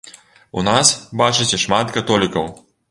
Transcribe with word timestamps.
У 0.61 0.63
нас, 0.69 0.93
бачыце, 1.21 1.61
шмат 1.67 1.95
католікаў. 2.01 2.55